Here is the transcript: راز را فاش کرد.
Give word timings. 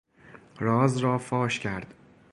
راز 0.59 0.97
را 0.97 1.17
فاش 1.17 1.59
کرد. 1.59 1.93